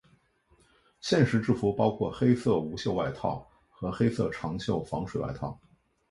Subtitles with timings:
[0.99, 5.61] 现时制服包括黑色无袖外套和黑色长袖防水外套。